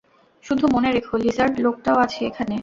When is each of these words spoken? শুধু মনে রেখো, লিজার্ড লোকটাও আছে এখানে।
শুধু 0.43 0.65
মনে 0.73 0.89
রেখো, 0.91 1.13
লিজার্ড 1.17 1.53
লোকটাও 1.65 1.97
আছে 1.97 2.19
এখানে। 2.29 2.55